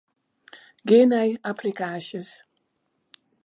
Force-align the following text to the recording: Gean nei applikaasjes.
Gean 0.87 1.09
nei 1.11 1.29
applikaasjes. 1.49 2.29